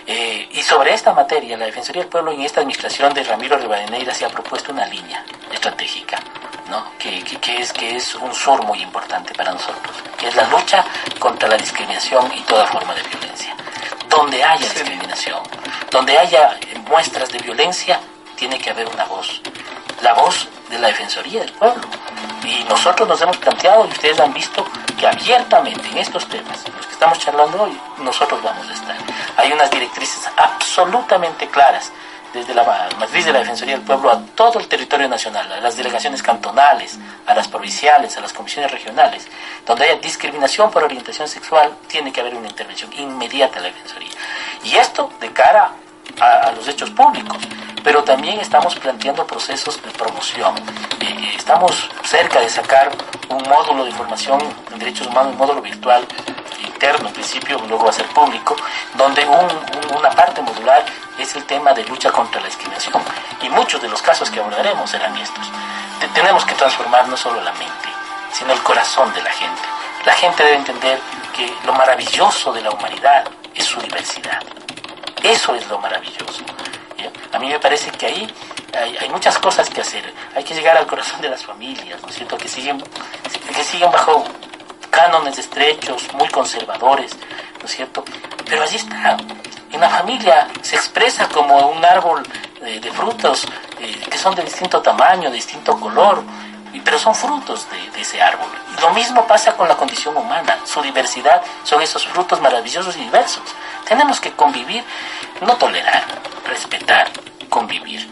Eh, 0.07 0.47
y 0.51 0.61
sobre 0.61 0.93
esta 0.93 1.13
materia, 1.13 1.57
la 1.57 1.65
Defensoría 1.65 2.03
del 2.03 2.09
Pueblo 2.09 2.31
en 2.31 2.41
esta 2.41 2.61
administración 2.61 3.13
de 3.13 3.23
Ramiro 3.23 3.57
Rivadeneira 3.57 4.13
se 4.13 4.25
ha 4.25 4.29
propuesto 4.29 4.71
una 4.71 4.85
línea 4.85 5.23
estratégica, 5.51 6.19
¿no? 6.69 6.91
que, 6.99 7.23
que, 7.23 7.37
que, 7.37 7.61
es, 7.61 7.73
que 7.73 7.95
es 7.95 8.13
un 8.13 8.33
sur 8.33 8.63
muy 8.65 8.81
importante 8.83 9.33
para 9.33 9.51
nosotros, 9.51 9.95
que 10.17 10.27
es 10.27 10.35
la 10.35 10.47
lucha 10.47 10.85
contra 11.17 11.49
la 11.49 11.57
discriminación 11.57 12.31
y 12.35 12.41
toda 12.41 12.67
forma 12.67 12.93
de 12.93 13.01
violencia. 13.01 13.55
Donde 14.07 14.43
haya 14.43 14.69
discriminación, 14.73 15.41
donde 15.89 16.17
haya 16.17 16.55
muestras 16.87 17.29
de 17.29 17.39
violencia, 17.39 17.99
tiene 18.35 18.59
que 18.59 18.69
haber 18.69 18.87
una 18.87 19.05
voz, 19.05 19.41
la 20.01 20.13
voz 20.13 20.47
de 20.69 20.77
la 20.77 20.87
Defensoría 20.87 21.41
del 21.41 21.51
Pueblo. 21.53 21.83
Y 22.43 22.63
nosotros 22.65 23.07
nos 23.07 23.19
hemos 23.21 23.37
planteado, 23.37 23.85
y 23.85 23.89
ustedes 23.89 24.19
han 24.19 24.33
visto, 24.33 24.65
que 24.99 25.07
abiertamente 25.07 25.87
en 25.89 25.97
estos 25.97 26.27
temas, 26.27 26.63
los 26.75 26.85
que 26.85 26.93
estamos 26.93 27.17
charlando 27.17 27.63
hoy, 27.63 27.79
nosotros 27.97 28.41
vamos 28.43 28.69
a 28.69 28.73
estar. 28.73 29.04
Hay 29.37 29.51
unas 29.51 29.69
directrices 29.69 30.21
absolutamente 30.37 31.47
claras 31.47 31.91
desde 32.35 32.53
la 32.53 32.89
matriz 32.99 33.25
de 33.25 33.31
la 33.31 33.39
Defensoría 33.39 33.75
del 33.75 33.85
Pueblo 33.85 34.11
a 34.11 34.19
todo 34.35 34.59
el 34.59 34.67
territorio 34.67 35.07
nacional, 35.07 35.49
a 35.51 35.61
las 35.61 35.77
delegaciones 35.77 36.21
cantonales, 36.21 36.99
a 37.25 37.33
las 37.33 37.47
provinciales, 37.47 38.17
a 38.17 38.21
las 38.21 38.33
comisiones 38.33 38.71
regionales, 38.71 39.27
donde 39.65 39.85
haya 39.85 39.95
discriminación 39.95 40.69
por 40.69 40.83
orientación 40.83 41.29
sexual, 41.29 41.77
tiene 41.87 42.11
que 42.11 42.19
haber 42.19 42.35
una 42.35 42.49
intervención 42.49 42.91
inmediata 42.93 43.55
de 43.55 43.69
la 43.69 43.73
Defensoría. 43.73 44.11
Y 44.65 44.75
esto 44.75 45.11
de 45.21 45.31
cara 45.31 45.71
a, 46.19 46.51
los 46.51 46.67
hechos 46.67 46.89
públicos, 46.91 47.37
pero 47.83 48.03
también 48.03 48.39
estamos 48.39 48.75
planteando 48.75 49.25
procesos 49.25 49.81
de 49.81 49.91
promoción. 49.91 50.55
Eh, 50.99 51.33
estamos 51.37 51.89
cerca 52.03 52.41
de 52.41 52.49
sacar 52.49 52.91
un 53.29 53.43
módulo 53.43 53.85
de 53.85 53.91
formación 53.91 54.39
en 54.71 54.79
derechos 54.79 55.07
humanos, 55.07 55.31
un 55.33 55.37
módulo 55.37 55.61
virtual 55.61 56.05
interno, 56.75 57.07
en 57.07 57.13
principio, 57.13 57.57
luego 57.67 57.85
va 57.85 57.89
a 57.89 57.93
ser 57.93 58.05
público, 58.07 58.55
donde 58.95 59.25
un, 59.25 59.45
un, 59.45 59.97
una 59.97 60.09
parte 60.11 60.41
modular 60.41 60.85
es 61.17 61.35
el 61.35 61.45
tema 61.45 61.73
de 61.73 61.83
lucha 61.85 62.11
contra 62.11 62.41
la 62.41 62.47
discriminación. 62.47 63.01
Y 63.41 63.49
muchos 63.49 63.81
de 63.81 63.87
los 63.87 64.01
casos 64.01 64.29
que 64.29 64.39
abordaremos 64.39 64.89
serán 64.89 65.15
estos. 65.17 65.47
Te, 65.99 66.07
tenemos 66.09 66.43
que 66.45 66.53
transformar 66.55 67.07
no 67.07 67.15
solo 67.15 67.41
la 67.41 67.53
mente, 67.53 67.89
sino 68.33 68.51
el 68.51 68.61
corazón 68.61 69.13
de 69.13 69.21
la 69.21 69.31
gente. 69.31 69.61
La 70.05 70.13
gente 70.13 70.43
debe 70.43 70.57
entender 70.57 70.99
que 71.35 71.51
lo 71.65 71.73
maravilloso 71.73 72.51
de 72.51 72.61
la 72.61 72.71
humanidad 72.71 73.23
es 73.53 73.63
su 73.63 73.79
diversidad. 73.79 74.41
Eso 75.23 75.55
es 75.55 75.65
lo 75.67 75.79
maravilloso. 75.79 76.43
A 77.31 77.39
mí 77.39 77.49
me 77.49 77.59
parece 77.59 77.91
que 77.91 78.05
ahí 78.05 78.33
hay, 78.73 78.97
hay, 78.97 79.09
muchas 79.09 79.37
cosas 79.39 79.69
que 79.69 79.81
hacer. 79.81 80.13
Hay 80.35 80.43
que 80.43 80.53
llegar 80.53 80.77
al 80.77 80.85
corazón 80.85 81.21
de 81.21 81.29
las 81.29 81.43
familias, 81.43 82.01
¿no 82.01 82.09
es 82.09 82.15
cierto? 82.15 82.37
Que 82.37 82.47
siguen, 82.47 82.81
que 83.55 83.63
siguen 83.63 83.91
bajo 83.91 84.23
cánones 84.95 85.37
estrechos, 85.37 86.07
muy 86.13 86.29
conservadores, 86.29 87.11
¿no 87.59 87.65
es 87.65 87.71
cierto? 87.71 88.03
Pero 88.45 88.63
allí 88.63 88.77
está. 88.77 89.17
En 89.71 89.81
la 89.81 89.89
familia 89.89 90.47
se 90.61 90.75
expresa 90.75 91.27
como 91.27 91.69
un 91.69 91.83
árbol 91.83 92.23
de, 92.61 92.91
frutos 92.91 93.45
eh, 93.79 93.99
que 94.09 94.17
son 94.17 94.33
de 94.33 94.43
distinto 94.43 94.81
tamaño, 94.81 95.29
de 95.29 95.35
distinto 95.35 95.77
color, 95.77 96.23
pero 96.83 96.97
son 96.97 97.13
frutos 97.13 97.67
de, 97.93 98.01
ese 98.01 98.21
árbol. 98.21 98.47
Lo 98.81 98.91
mismo 98.91 99.27
pasa 99.27 99.55
con 99.55 99.67
la 99.67 99.75
condición 99.75 100.15
humana, 100.15 100.59
su 100.65 100.81
diversidad 100.81 101.41
son 101.63 101.81
esos 101.81 102.07
frutos 102.07 102.39
maravillosos 102.39 102.95
y 102.95 103.01
diversos. 103.01 103.43
Tenemos 103.85 104.19
que 104.21 104.31
convivir, 104.31 104.83
no 105.41 105.55
tolerar, 105.57 106.05
respetar, 106.45 107.11
convivir. 107.49 108.09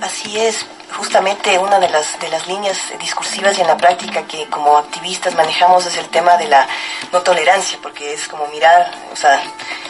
Así 0.00 0.38
es, 0.38 0.66
justamente 0.96 1.58
una 1.58 1.78
de 1.78 1.88
las, 1.88 2.18
de 2.18 2.28
las 2.28 2.46
líneas 2.46 2.78
discursivas 2.98 3.56
y 3.58 3.60
en 3.60 3.66
la 3.66 3.76
práctica 3.76 4.26
que 4.26 4.46
como 4.48 4.78
activistas 4.78 5.34
manejamos 5.34 5.86
es 5.86 5.96
el 5.98 6.08
tema 6.08 6.36
de 6.36 6.48
la 6.48 6.66
no 7.12 7.22
tolerancia, 7.22 7.78
porque 7.82 8.14
es 8.14 8.26
como 8.28 8.46
mirar, 8.48 8.90
o 9.12 9.16
sea, 9.16 9.40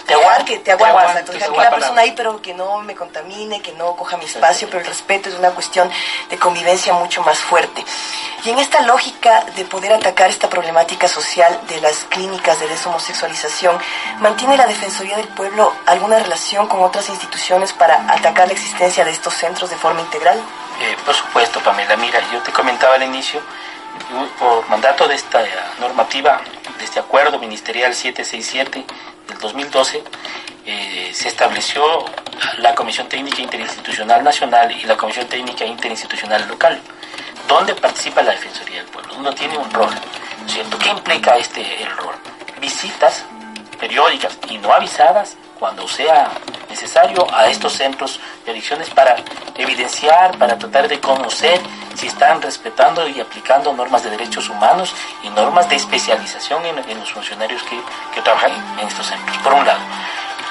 te 0.07 0.15
aguantas, 0.15 0.45
que 0.45 0.59
te 0.59 0.73
aguantas, 0.73 1.17
entonces 1.17 1.45
aquí 1.45 1.57
la 1.57 1.71
persona 1.71 2.01
ahí, 2.03 2.13
pero 2.17 2.41
que 2.41 2.55
no 2.55 2.81
me 2.83 2.95
contamine, 2.95 3.61
que 3.61 3.73
no 3.73 3.97
coja 3.97 4.17
mi 4.17 4.25
espacio, 4.25 4.69
pero 4.69 4.81
el 4.81 4.87
respeto 4.87 5.29
es 5.29 5.37
una 5.37 5.51
cuestión 5.51 5.91
de 6.29 6.39
convivencia 6.39 6.93
mucho 6.93 7.23
más 7.23 7.39
fuerte. 7.39 7.85
Y 8.45 8.51
en 8.51 8.59
esta 8.59 8.81
lógica 8.83 9.45
de 9.57 9.65
poder 9.65 9.93
atacar 9.93 10.31
esta 10.31 10.49
problemática 10.49 11.09
social 11.09 11.61
de 11.69 11.81
las 11.81 12.05
clínicas 12.05 12.61
de 12.61 12.69
deshomosexualización, 12.69 13.79
¿mantiene 14.21 14.57
la 14.57 14.67
Defensoría 14.67 15.17
del 15.17 15.29
Pueblo 15.29 15.73
alguna 15.87 16.19
relación 16.19 16.69
con 16.69 16.83
otras 16.83 17.09
instituciones 17.09 17.73
para 17.73 18.07
atacar 18.13 18.47
la 18.47 18.53
existencia 18.53 19.05
de 19.05 19.11
estos 19.11 19.35
centros 19.35 19.71
de 19.71 19.77
forma 19.77 20.01
integral? 20.01 20.41
Eh, 20.81 20.97
por 21.05 21.15
supuesto, 21.15 21.61
Pamela. 21.61 21.97
Mira, 21.97 22.21
yo 22.33 22.41
te 22.41 22.53
comentaba 22.53 22.95
al 22.95 23.03
inicio, 23.03 23.41
por 24.39 24.69
mandato 24.69 25.09
de 25.09 25.15
esta 25.15 25.43
normativa, 25.81 26.41
de 26.79 26.85
este 26.85 27.01
acuerdo 27.01 27.39
ministerial 27.39 27.95
767 27.95 28.85
del 29.29 29.39
2012, 29.39 30.03
eh, 30.67 31.11
se 31.15 31.29
estableció 31.29 32.05
la 32.59 32.75
Comisión 32.75 33.09
Técnica 33.09 33.41
Interinstitucional 33.41 34.23
Nacional 34.23 34.73
y 34.73 34.85
la 34.85 34.97
Comisión 34.97 35.27
Técnica 35.27 35.65
Interinstitucional 35.65 36.47
Local 36.49 36.81
¿Dónde 37.49 37.75
participa 37.75 38.23
la 38.23 38.33
Defensoría 38.33 38.79
del 38.79 38.87
Pueblo? 38.87 39.15
Uno 39.19 39.33
tiene 39.33 39.57
un 39.57 39.71
rol, 39.71 39.91
¿cierto? 40.47 40.79
¿Qué 40.79 40.91
implica 40.91 41.37
este 41.37 41.83
el 41.83 41.97
rol? 41.97 42.15
Visitas 42.61 43.25
periódicas 43.77 44.39
y 44.49 44.59
no 44.59 44.73
avisadas 44.73 45.37
cuando 45.59 45.89
sea 45.89 46.31
necesario 46.69 47.27
a 47.33 47.49
estos 47.49 47.73
centros 47.73 48.21
de 48.45 48.53
adicciones 48.53 48.91
para 48.91 49.17
evidenciar, 49.57 50.37
para 50.39 50.59
tratar 50.59 50.89
de 50.89 51.01
conocer 51.01 51.61
si 51.95 52.07
están 52.07 52.43
respetando 52.43 53.09
y 53.09 53.21
aplicando 53.21 53.73
normas 53.73 54.03
de 54.05 54.11
derechos 54.11 54.51
humanos 54.51 54.95
y 55.23 55.31
normas 55.31 55.69
de 55.69 55.77
especialización 55.77 56.65
en, 56.67 56.79
en 56.91 57.01
los 57.01 57.11
funcionarios 57.13 57.63
que, 57.63 57.81
que 58.15 58.21
trabajan 58.21 58.53
en 58.79 58.87
estos 58.87 59.07
centros, 59.07 59.39
por 59.39 59.55
un 59.55 59.65
lado. 59.65 59.81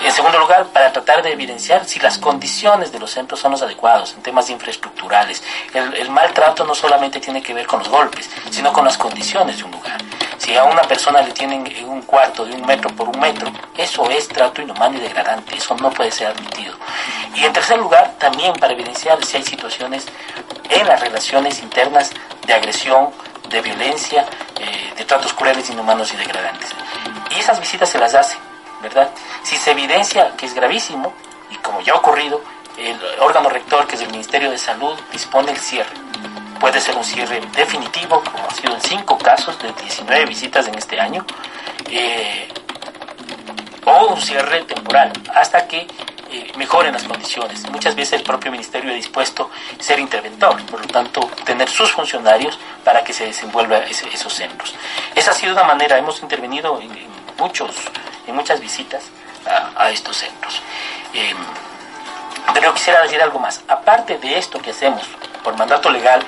En 0.02 0.12
segundo 0.12 0.38
lugar, 0.38 0.68
para 0.68 0.92
tratar 0.92 1.24
de 1.24 1.32
evidenciar 1.32 1.86
si 1.86 2.00
las 2.00 2.18
condiciones 2.18 2.92
de 2.92 3.00
los 3.00 3.12
centros 3.12 3.40
son 3.40 3.52
los 3.52 3.62
adecuados 3.62 4.14
en 4.14 4.22
temas 4.22 4.50
infraestructurales. 4.50 5.42
El, 5.74 6.10
maltrato 6.10 6.66
no 6.66 6.76
solamente 6.76 7.20
tiene 7.20 7.42
que 7.42 7.54
ver 7.54 7.66
con 7.66 7.80
los 7.80 7.90
golpes, 7.90 8.30
sino 8.52 8.72
con 8.72 8.86
las 8.86 8.98
condiciones 8.98 9.58
de 9.58 9.64
un 9.64 9.72
lugar. 9.72 9.98
Si 10.46 10.56
a 10.56 10.64
una 10.64 10.84
persona 10.84 11.24
le 11.24 11.32
tienen 11.32 11.66
en 11.66 11.90
un 11.90 12.04
cuarto 12.04 12.46
de 12.46 12.54
un 12.54 12.64
metro 12.68 12.92
por 12.92 13.10
un 13.10 13.20
metro, 13.20 13.52
eso 13.76 14.08
es 14.12 14.28
trato 14.28 14.62
inhumano 14.62 14.96
y 14.96 15.02
degradante, 15.02 15.58
eso 15.58 15.76
no 15.76 15.90
puede 15.90 16.12
ser 16.12 16.28
admitido. 16.28 16.76
Y 17.34 17.46
en 17.46 17.52
tercer 17.52 17.80
lugar, 17.80 18.14
también 18.20 18.54
para 18.54 18.74
evidenciar 18.74 19.26
si 19.26 19.38
hay 19.38 19.44
situaciones 19.44 20.06
en 20.70 20.86
las 20.86 21.02
relaciones 21.02 21.64
internas 21.64 22.12
de 22.46 22.54
agresión, 22.54 23.10
de 23.50 23.60
violencia, 23.60 24.28
eh, 24.60 24.94
de 24.96 25.06
tratos 25.06 25.34
crueles, 25.34 25.68
inhumanos 25.72 26.14
y 26.14 26.18
degradantes. 26.18 26.70
Y 27.36 27.40
esas 27.40 27.60
visitas 27.60 27.90
se 27.90 27.98
las 27.98 28.14
hace 28.14 28.38
¿verdad? 28.84 29.10
Si 29.42 29.58
se 29.58 29.72
evidencia 29.72 30.36
que 30.38 30.46
es 30.46 30.54
gravísimo, 30.54 31.12
y 31.50 31.56
como 31.56 31.82
ya 31.82 31.94
ha 31.94 31.96
ocurrido, 31.96 32.40
el 32.78 33.00
órgano 33.20 33.50
rector, 33.50 33.88
que 33.88 33.96
es 33.96 34.02
el 34.02 34.12
Ministerio 34.12 34.52
de 34.52 34.60
Salud, 34.60 34.96
dispone 35.12 35.52
el 35.52 35.58
cierre. 35.58 35.90
Puede 36.60 36.80
ser 36.80 36.96
un 36.96 37.04
cierre 37.04 37.42
definitivo, 37.56 38.24
como 38.24 38.48
ha 38.48 38.54
sido 38.54 38.74
en 38.74 38.82
cinco 38.82 39.18
casos 39.18 39.58
de 39.60 39.72
19 39.74 40.26
visitas 40.26 40.68
en 40.68 40.76
este 40.76 41.00
año, 41.00 41.26
eh, 41.90 42.48
o 43.86 44.08
un 44.08 44.22
cierre 44.22 44.64
temporal, 44.64 45.12
hasta 45.34 45.68
que 45.68 45.88
eh, 46.32 46.52
mejoren 46.58 46.94
las 46.94 47.04
condiciones. 47.04 47.70
Muchas 47.70 47.96
veces 47.96 48.14
el 48.14 48.24
propio 48.24 48.52
ministerio 48.52 48.92
ha 48.92 48.96
dispuesto 48.96 49.52
ser 49.80 50.00
interventor, 50.00 50.62
por 50.66 50.82
lo 50.82 50.88
tanto, 50.88 51.20
tener 51.46 51.70
sus 51.70 51.92
funcionarios 51.92 52.58
para 52.84 53.04
que 53.04 53.14
se 53.14 53.26
desenvuelvan 53.26 53.84
esos 53.84 54.34
centros. 54.34 54.74
Esa 55.14 55.32
ha 55.32 55.34
sido 55.34 55.54
una 55.54 55.64
manera, 55.64 55.98
hemos 55.98 56.22
intervenido 56.22 56.82
en 56.82 56.90
muchos 57.38 57.76
en 58.28 58.36
muchas 58.36 58.60
visitas 58.60 59.04
a, 59.76 59.90
estos 59.92 60.18
centros. 60.18 60.62
Eh, 61.14 61.34
pero 62.54 62.74
quisiera 62.74 63.02
decir 63.02 63.22
algo 63.22 63.40
más. 63.40 63.62
Aparte 63.68 64.18
de 64.18 64.38
esto 64.38 64.60
que 64.60 64.72
hacemos 64.72 65.04
por 65.44 65.56
mandato 65.58 65.90
legal, 65.92 66.24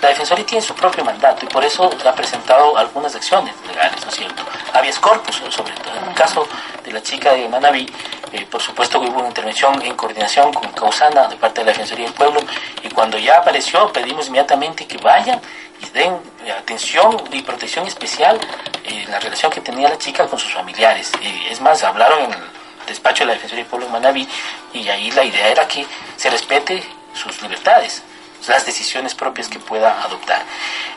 la 0.00 0.08
Defensoría 0.08 0.44
tiene 0.44 0.62
su 0.62 0.74
propio 0.74 1.04
mandato 1.04 1.44
y 1.44 1.48
por 1.48 1.64
eso 1.64 1.90
ha 2.04 2.12
presentado 2.12 2.76
algunas 2.76 3.14
acciones 3.14 3.54
legales, 3.66 4.02
¿no 4.04 4.10
es 4.10 4.16
cierto? 4.16 4.42
Habeas 4.72 4.98
corpus, 4.98 5.36
sobre 5.36 5.72
todo. 5.74 5.96
En 5.96 6.08
el 6.08 6.14
caso 6.14 6.46
de 6.84 6.92
la 6.92 7.02
chica 7.02 7.32
de 7.32 7.48
Manaví, 7.48 7.86
eh, 8.32 8.46
por 8.50 8.60
supuesto 8.60 9.00
que 9.00 9.08
hubo 9.08 9.20
una 9.20 9.28
intervención 9.28 9.80
en 9.82 9.94
coordinación 9.94 10.52
con 10.52 10.70
Causana 10.72 11.28
de 11.28 11.36
parte 11.36 11.60
de 11.60 11.66
la 11.66 11.72
Defensoría 11.72 12.06
del 12.06 12.14
Pueblo 12.14 12.40
y 12.82 12.88
cuando 12.90 13.16
ya 13.18 13.38
apareció 13.38 13.90
pedimos 13.92 14.28
inmediatamente 14.28 14.86
que 14.86 14.98
vayan 14.98 15.40
y 15.80 15.86
den 15.90 16.20
eh, 16.44 16.52
atención 16.52 17.22
y 17.32 17.42
protección 17.42 17.86
especial 17.86 18.38
en 18.84 18.98
eh, 18.98 19.06
la 19.08 19.18
relación 19.18 19.50
que 19.50 19.60
tenía 19.60 19.88
la 19.88 19.98
chica 19.98 20.26
con 20.26 20.38
sus 20.38 20.52
familiares. 20.52 21.12
es 21.50 21.60
más, 21.60 21.82
hablaron 21.84 22.24
en 22.24 22.32
el 22.32 22.40
despacho 22.86 23.24
de 23.24 23.28
la 23.28 23.32
Defensoría 23.34 23.64
del 23.64 23.70
Pueblo 23.70 23.86
en 23.86 23.92
Manaví 23.92 24.28
y 24.74 24.88
ahí 24.88 25.10
la 25.12 25.24
idea 25.24 25.48
era 25.48 25.66
que 25.66 25.86
se 26.16 26.28
respete 26.28 26.82
sus 27.14 27.40
libertades 27.40 28.02
las 28.48 28.66
decisiones 28.66 29.14
propias 29.14 29.48
que 29.48 29.58
pueda 29.58 30.02
adoptar. 30.02 30.42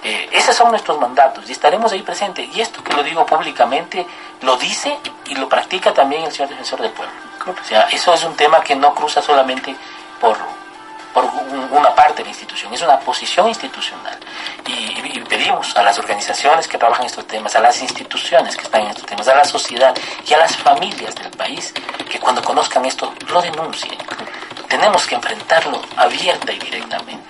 Eh, 0.04 0.30
esos 0.32 0.56
son 0.56 0.72
nuestros 0.72 1.00
mandatos 1.00 1.48
y 1.50 1.52
estaremos 1.52 1.92
ahí 1.92 2.02
presentes. 2.02 2.48
Y 2.56 2.62
esto 2.62 2.84
que 2.84 2.94
lo 2.94 3.04
digo 3.04 3.26
públicamente, 3.26 4.06
lo 4.42 4.58
dice 4.58 4.98
y 5.26 5.36
lo 5.36 5.50
practica 5.50 5.94
también 5.94 6.24
el 6.24 6.32
señor 6.32 6.50
defensor 6.50 6.82
del 6.82 6.92
pueblo. 6.92 7.14
O 7.48 7.64
sea, 7.64 7.84
eso 7.90 8.14
es 8.14 8.24
un 8.24 8.36
tema 8.36 8.62
que 8.62 8.76
no 8.76 8.94
cruza 8.94 9.22
solamente 9.22 9.76
por, 10.20 10.38
por 11.14 11.26
una 11.72 11.96
parte 11.96 12.18
de 12.18 12.24
la 12.26 12.30
institución, 12.30 12.74
es 12.74 12.82
una 12.82 13.00
posición 13.00 13.48
institucional. 13.48 14.18
Y, 14.68 15.20
pedimos 15.30 15.76
a 15.76 15.84
las 15.84 16.00
organizaciones 16.00 16.68
que 16.68 16.78
trabajan 16.78 17.06
estos 17.06 17.28
temas, 17.28 17.56
a 17.56 17.60
las 17.60 17.80
instituciones 17.82 18.56
que 18.56 18.64
están 18.64 18.82
en 18.82 18.88
estos 18.88 19.06
temas, 19.06 19.28
a 19.28 19.36
la 19.36 19.44
sociedad 19.44 19.96
y 20.28 20.34
a 20.34 20.40
las 20.40 20.58
familias 20.58 21.14
del 21.16 21.30
país, 21.32 21.72
que 22.10 22.20
cuando 22.20 22.42
conozcan 22.42 22.84
esto 22.86 23.14
lo 23.28 23.40
denuncien. 23.40 23.96
Tenemos 24.68 25.06
que 25.06 25.16
enfrentarlo 25.16 25.82
abierta 25.96 26.52
y 26.52 26.58
directamente. 26.58 27.29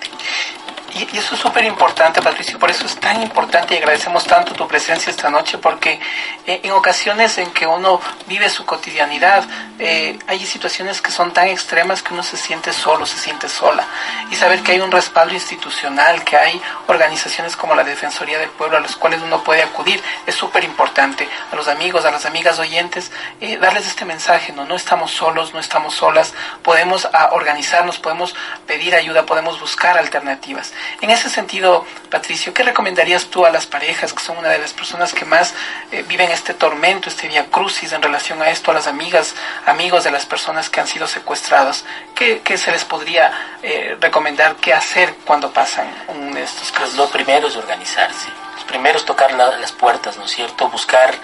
Y, 1.00 1.16
eso 1.16 1.34
es 1.34 1.40
súper 1.40 1.64
importante, 1.64 2.20
Patricio, 2.20 2.58
por 2.58 2.70
eso 2.70 2.84
es 2.84 2.94
tan 2.96 3.22
importante 3.22 3.74
y 3.74 3.78
agradecemos 3.78 4.24
tanto 4.24 4.52
tu 4.52 4.68
presencia 4.68 5.10
esta 5.10 5.30
noche, 5.30 5.56
porque 5.56 5.98
eh, 6.46 6.60
en 6.62 6.72
ocasiones 6.72 7.38
en 7.38 7.50
que 7.52 7.66
uno 7.66 8.00
vive 8.26 8.50
su 8.50 8.66
cotidianidad, 8.66 9.44
eh, 9.78 10.18
hay 10.26 10.44
situaciones 10.44 11.00
que 11.00 11.10
son 11.10 11.32
tan 11.32 11.48
extremas 11.48 12.02
que 12.02 12.12
uno 12.12 12.22
se 12.22 12.36
siente 12.36 12.72
solo, 12.72 13.06
se 13.06 13.16
siente 13.16 13.48
sola. 13.48 13.86
Y 14.30 14.34
saber 14.34 14.62
que 14.62 14.72
hay 14.72 14.80
un 14.80 14.90
respaldo 14.90 15.32
institucional, 15.32 16.22
que 16.22 16.36
hay 16.36 16.60
organizaciones 16.86 17.56
como 17.56 17.74
la 17.74 17.84
Defensoría 17.84 18.38
del 18.38 18.50
Pueblo 18.50 18.76
a 18.76 18.80
los 18.80 18.96
cuales 18.96 19.22
uno 19.22 19.42
puede 19.42 19.62
acudir, 19.62 20.02
es 20.26 20.34
súper 20.34 20.64
importante. 20.64 21.26
A 21.50 21.56
los 21.56 21.68
amigos, 21.68 22.04
a 22.04 22.10
las 22.10 22.26
amigas 22.26 22.58
oyentes, 22.58 23.10
eh, 23.40 23.56
darles 23.56 23.86
este 23.86 24.04
mensaje, 24.04 24.52
¿no? 24.52 24.66
No 24.66 24.76
estamos 24.76 25.12
solos, 25.12 25.54
no 25.54 25.60
estamos 25.60 25.94
solas, 25.94 26.34
podemos 26.62 27.08
ah, 27.14 27.30
organizarnos, 27.32 27.98
podemos 27.98 28.34
pedir 28.66 28.94
ayuda, 28.94 29.24
podemos 29.24 29.58
buscar 29.60 29.96
alternativas. 29.96 30.74
En 31.00 31.10
ese 31.10 31.30
sentido, 31.30 31.86
Patricio, 32.10 32.52
¿qué 32.52 32.62
recomendarías 32.62 33.26
tú 33.26 33.46
a 33.46 33.50
las 33.50 33.66
parejas 33.66 34.12
que 34.12 34.22
son 34.22 34.38
una 34.38 34.48
de 34.48 34.58
las 34.58 34.72
personas 34.72 35.12
que 35.12 35.24
más 35.24 35.54
eh, 35.92 36.04
viven 36.06 36.30
este 36.30 36.54
tormento, 36.54 37.08
este 37.08 37.28
via 37.28 37.46
crucis 37.46 37.92
en 37.92 38.02
relación 38.02 38.42
a 38.42 38.50
esto, 38.50 38.70
a 38.70 38.74
las 38.74 38.86
amigas, 38.86 39.34
amigos 39.66 40.04
de 40.04 40.10
las 40.10 40.26
personas 40.26 40.68
que 40.68 40.80
han 40.80 40.86
sido 40.86 41.06
secuestradas? 41.06 41.84
¿Qué, 42.14 42.42
se 42.58 42.70
les 42.70 42.84
podría 42.84 43.32
eh, 43.62 43.96
recomendar 44.00 44.56
qué 44.56 44.74
hacer 44.74 45.14
cuando 45.24 45.50
pasan 45.52 45.88
un 46.08 46.34
de 46.34 46.42
estos 46.42 46.70
casos? 46.70 46.90
Pues 46.90 46.98
lo 46.98 47.08
primero 47.08 47.48
es 47.48 47.56
organizarse. 47.56 48.28
Lo 48.58 48.66
primero 48.66 48.98
es 48.98 49.04
tocar 49.04 49.32
las 49.32 49.72
puertas, 49.72 50.16
¿no 50.16 50.24
es 50.24 50.30
cierto? 50.32 50.68
Buscar 50.68 51.14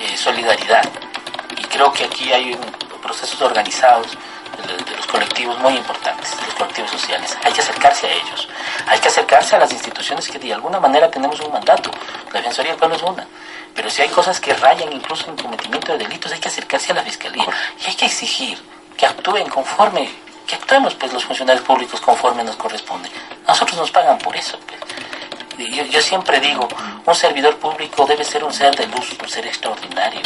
eh, 0.00 0.16
solidaridad. 0.16 0.88
Y 1.56 1.64
creo 1.64 1.92
que 1.92 2.04
aquí 2.04 2.32
hay 2.32 2.56
procesos 3.02 3.40
organizados 3.42 4.16
de, 4.66 4.96
los 4.96 5.06
colectivos 5.06 5.58
muy 5.58 5.74
importantes, 5.74 6.36
los 6.44 6.54
colectivos 6.54 6.90
sociales. 6.90 7.36
Hay 7.44 7.52
que 7.52 7.60
acercarse 7.60 8.06
a 8.06 8.12
ellos, 8.12 8.48
hay 8.86 8.98
que 8.98 9.08
acercarse 9.08 9.56
a 9.56 9.58
las 9.58 9.72
instituciones 9.72 10.28
que 10.28 10.38
de 10.38 10.54
alguna 10.54 10.80
manera 10.80 11.10
tenemos 11.10 11.40
un 11.40 11.52
mandato. 11.52 11.90
La 12.32 12.40
Defensoría 12.40 12.72
del 12.72 12.78
Pueblo 12.78 12.96
es 12.96 13.02
una. 13.02 13.26
Pero 13.74 13.90
si 13.90 14.02
hay 14.02 14.08
cosas 14.08 14.40
que 14.40 14.54
rayan 14.54 14.92
incluso 14.92 15.28
en 15.28 15.36
cometimiento 15.36 15.92
de 15.92 15.98
delitos, 15.98 16.32
hay 16.32 16.40
que 16.40 16.48
acercarse 16.48 16.92
a 16.92 16.96
la 16.96 17.02
Fiscalía 17.02 17.46
y 17.80 17.86
hay 17.86 17.94
que 17.94 18.06
exigir 18.06 18.58
que 18.96 19.06
actúen 19.06 19.48
conforme, 19.48 20.10
que 20.46 20.56
actuemos 20.56 20.94
pues 20.94 21.12
los 21.12 21.24
funcionarios 21.24 21.64
públicos 21.64 22.00
conforme 22.00 22.42
nos 22.42 22.56
corresponde. 22.56 23.08
nosotros 23.46 23.78
nos 23.78 23.90
pagan 23.90 24.18
por 24.18 24.34
eso. 24.34 24.58
Pues. 24.66 25.70
Yo, 25.70 25.84
yo 25.84 26.00
siempre 26.00 26.40
digo, 26.40 26.68
un 27.04 27.14
servidor 27.14 27.56
público 27.58 28.04
debe 28.06 28.24
ser 28.24 28.44
un 28.44 28.52
ser 28.52 28.74
de 28.74 28.86
luz, 28.86 29.16
un 29.20 29.28
ser 29.28 29.46
extraordinario. 29.46 30.22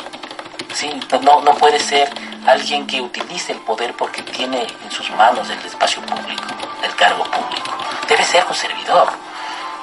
Sí, 0.74 0.90
no, 1.22 1.40
no 1.42 1.54
puede 1.54 1.78
ser 1.78 2.10
alguien 2.46 2.86
que 2.86 3.00
utilice 3.00 3.52
el 3.52 3.58
poder 3.58 3.94
porque 3.94 4.22
tiene 4.22 4.66
en 4.84 4.90
sus 4.90 5.10
manos 5.10 5.48
el 5.50 5.58
espacio 5.58 6.02
público, 6.02 6.44
el 6.82 6.94
cargo 6.94 7.24
público. 7.24 7.72
Debe 8.08 8.24
ser 8.24 8.44
un 8.46 8.54
servidor, 8.54 9.08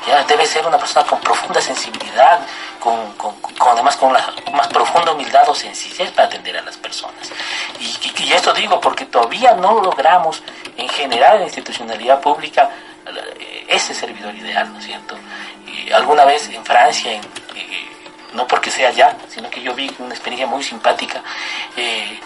¿ya? 0.08 0.24
debe 0.24 0.46
ser 0.46 0.66
una 0.66 0.78
persona 0.78 1.06
con 1.06 1.20
profunda 1.20 1.62
sensibilidad, 1.62 2.40
con, 2.80 3.14
con, 3.14 3.36
además 3.72 3.96
con 3.98 4.14
la 4.14 4.34
más 4.54 4.68
profunda 4.68 5.12
humildad 5.12 5.48
o 5.48 5.56
sencillez 5.56 6.12
para 6.12 6.28
atender 6.28 6.58
a 6.58 6.62
las 6.62 6.78
personas. 6.78 7.32
Y, 7.80 8.24
y, 8.24 8.34
esto 8.34 8.52
digo 8.54 8.80
porque 8.80 9.06
todavía 9.06 9.54
no 9.54 9.82
logramos 9.82 10.42
en 10.76 10.90
general 10.90 11.36
en 11.36 11.40
la 11.42 11.46
institucionalidad 11.46 12.20
pública 12.20 12.70
eh, 13.06 13.66
ese 13.70 13.94
servidor 13.94 14.36
ideal, 14.36 14.72
¿no 14.74 14.80
es 14.80 14.86
cierto? 14.86 15.16
Y 15.68 15.92
alguna 15.92 16.26
vez 16.26 16.50
en 16.50 16.64
Francia, 16.66 17.12
en, 17.12 17.22
eh, 17.22 17.28
no 18.34 18.48
porque 18.48 18.72
sea 18.72 18.92
ya, 18.92 19.18
sino 19.30 19.50
que 19.50 19.62
yo 19.62 19.74
vi 19.74 19.94
una 20.00 20.14
experiencia 20.14 20.48
muy 20.48 20.64
simpática, 20.64 21.22
eh, 21.76 22.20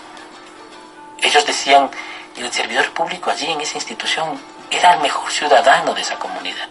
ellos 1.21 1.45
decían, 1.45 1.89
el 2.35 2.51
servidor 2.51 2.91
público 2.91 3.29
allí 3.31 3.51
en 3.51 3.61
esa 3.61 3.77
institución 3.77 4.39
era 4.69 4.93
el 4.95 5.01
mejor 5.01 5.31
ciudadano 5.31 5.93
de 5.93 6.01
esa 6.01 6.17
comunidad. 6.17 6.67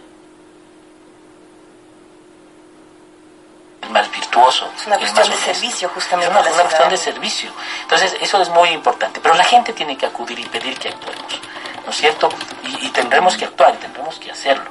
virtuoso. 4.01 4.71
Es 4.75 4.87
una 4.87 4.97
cuestión 4.97 5.29
de 5.29 5.37
servicio, 5.37 5.89
justamente. 5.89 6.33
Es 6.33 6.55
una, 6.55 6.63
cuestión 6.63 6.89
de 6.89 6.97
servicio. 6.97 7.51
Entonces, 7.83 8.15
eso 8.19 8.41
es 8.41 8.49
muy 8.49 8.69
importante. 8.69 9.19
Pero 9.19 9.35
la 9.35 9.43
gente 9.43 9.73
tiene 9.73 9.97
que 9.97 10.05
acudir 10.05 10.39
y 10.39 10.45
pedir 10.45 10.77
que 10.77 10.89
actuemos, 10.89 11.39
¿no 11.85 11.91
es 11.91 11.97
cierto? 11.97 12.29
Y, 12.63 12.89
tendremos 12.89 13.37
que 13.37 13.45
actuar 13.45 13.75
y 13.75 13.77
tendremos 13.77 14.19
que 14.19 14.31
hacerlo. 14.31 14.69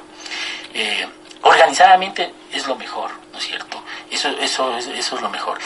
Eh, 0.73 1.07
organizadamente 1.41 2.33
es 2.51 2.67
lo 2.67 2.75
mejor, 2.75 3.11
¿no 3.31 3.37
es 3.37 3.45
cierto? 3.45 3.82
Eso, 4.13 4.29
eso, 4.29 4.77
es, 4.77 4.87
eso 4.87 5.15
es 5.15 5.21
lo 5.21 5.29
mejor. 5.29 5.57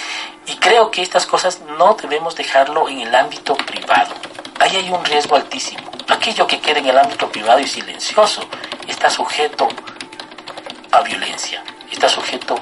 Y 0.46 0.56
creo 0.56 0.89
que 0.89 1.01
estas 1.01 1.25
cosas 1.25 1.60
no 1.77 1.96
debemos 1.96 2.34
dejarlo 2.36 2.88
en 2.88 3.01
el 3.01 3.13
ámbito 3.13 3.56
privado. 3.56 4.13
Ahí 4.60 4.77
hay 4.77 4.89
un 4.89 5.04
riesgo 5.04 5.36
altísimo. 5.36 5.92
Aquello 6.08 6.48
que 6.48 6.62
queda 6.62 6.80
en 6.80 6.86
el 6.88 6.98
ámbito 6.98 7.30
privado 7.30 7.60
y 7.60 7.68
silencioso 7.68 8.48
está 8.88 9.10
sujeto 9.10 9.68
a 10.92 11.01
violencia, 11.01 11.62
está 11.92 12.08
sujeto 12.08 12.56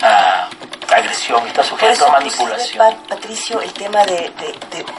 a 0.00 0.48
agresión, 0.94 1.46
está 1.46 1.62
sujeto 1.62 2.06
a 2.06 2.12
manipulación. 2.12 2.96
Patricio, 3.08 3.60
el 3.60 3.72
tema 3.72 4.04
de, 4.04 4.32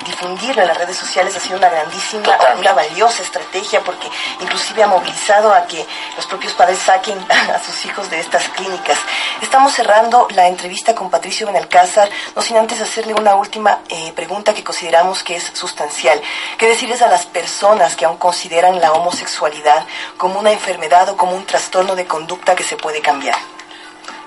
difundirlo 0.06 0.62
en 0.62 0.68
las 0.68 0.78
redes 0.78 0.98
sociales 0.98 1.36
ha 1.36 1.40
sido 1.40 1.58
una 1.58 1.70
grandísima, 1.70 2.38
una 2.58 2.74
valiosa 2.74 3.24
estrategia 3.24 3.82
porque 3.82 4.10
inclusive 4.42 4.84
ha 4.84 4.88
movilizado 4.88 5.54
a 5.54 5.66
que 5.66 5.86
los 6.16 6.26
propios 6.28 6.54
padres 6.54 6.80
saquen 6.80 7.18
a 7.54 7.60
sus 7.60 7.86
hijos 7.86 8.10
de 8.10 8.20
estas 8.20 8.48
clínicas. 8.50 8.98
Estamos 9.42 9.74
cerrando 9.74 10.28
la 10.32 10.48
entrevista 10.48 10.96
con 10.96 11.10
Patricio 11.10 11.48
Benalcázar, 11.48 12.10
no 12.36 12.42
sin 12.42 12.58
antes 12.58 12.82
hacerle 12.82 13.14
una 13.14 13.36
última 13.36 13.80
eh, 13.90 14.12
pregunta 14.14 14.54
que 14.54 14.64
consideramos 14.64 15.24
que 15.24 15.36
es 15.36 15.52
sustancial. 15.54 16.22
¿Qué 16.58 16.68
decirles 16.68 17.02
a 17.02 17.08
las 17.08 17.26
personas 17.26 17.96
que 17.96 18.06
aún 18.06 18.18
consideran 18.18 18.80
la 18.80 18.94
homosexualidad 18.94 19.86
como 20.18 20.40
una 20.40 20.52
enfermedad 20.52 21.10
o 21.10 21.18
como 21.18 21.36
un 21.36 21.46
trastorno 21.46 21.96
de 21.96 22.06
conducta 22.06 22.56
que 22.56 22.64
se 22.64 22.78
puede 22.78 23.02
cambiar? 23.02 23.38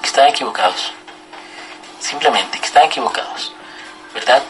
Están 0.02 0.28
equivocados 0.28 0.94
simplemente 2.00 2.58
que 2.58 2.66
están 2.66 2.84
equivocados, 2.84 3.52
¿verdad? 4.14 4.42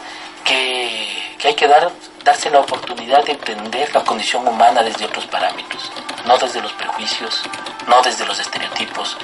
Que, 0.43 1.07
hay 1.43 1.55
que 1.55 1.67
dar, 1.67 1.91
darse 2.23 2.49
la 2.51 2.59
oportunidad 2.59 3.23
de 3.25 3.31
entender 3.31 3.93
la 3.95 4.03
condición 4.03 4.47
humana 4.47 4.83
desde 4.83 5.05
otros 5.05 5.25
parámetros, 5.25 5.91
no 6.25 6.37
desde 6.37 6.61
los 6.61 6.71
prejuicios, 6.73 7.43
no 7.87 8.01
desde 8.01 8.25
los 8.25 8.39
estereotipos, 8.39 9.17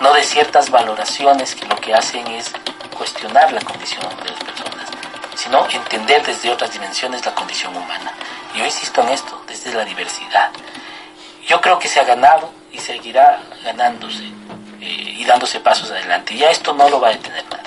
no 0.00 0.12
de 0.12 0.22
ciertas 0.22 0.70
valoraciones 0.70 1.54
que 1.54 1.66
lo 1.66 1.76
que 1.76 1.94
hacen 1.94 2.26
es 2.28 2.52
cuestionar 2.96 3.52
la 3.52 3.60
condición 3.62 4.02
de 4.22 4.30
las 4.30 4.44
personas, 4.44 4.88
sino 5.36 5.66
entender 5.70 6.24
desde 6.24 6.50
otras 6.50 6.72
dimensiones 6.72 7.24
la 7.24 7.34
condición 7.34 7.74
humana. 7.74 8.12
Yo 8.54 8.64
insisto 8.64 9.02
en 9.02 9.08
esto, 9.08 9.42
desde 9.48 9.72
la 9.72 9.84
diversidad. 9.84 10.50
Yo 11.46 11.60
creo 11.60 11.78
que 11.78 11.88
se 11.88 12.00
ha 12.00 12.04
ganado 12.04 12.50
y 12.72 12.78
seguirá 12.78 13.40
ganándose 13.64 14.24
eh, 14.80 15.16
y 15.18 15.24
dándose 15.24 15.60
pasos 15.60 15.90
adelante. 15.90 16.36
Ya 16.36 16.50
esto 16.50 16.72
no 16.72 16.88
lo 16.88 17.00
va 17.00 17.08
a 17.08 17.12
detener 17.12 17.44
nadie, 17.50 17.63